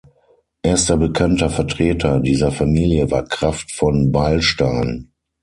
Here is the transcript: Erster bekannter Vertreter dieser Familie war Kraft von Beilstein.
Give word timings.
Erster 0.63 0.97
bekannter 0.97 1.51
Vertreter 1.51 2.19
dieser 2.21 2.51
Familie 2.51 3.11
war 3.11 3.23
Kraft 3.23 3.71
von 3.71 4.11
Beilstein. 4.11 5.11